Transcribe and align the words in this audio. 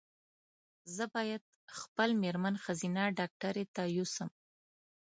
زه 0.95 1.03
باید 1.15 1.43
خپل 1.79 2.09
مېرمن 2.21 2.55
ښځېنه 2.63 3.03
ډاکټري 3.17 3.65
ته 3.75 3.83
یو 3.97 4.05
سم 4.15 4.29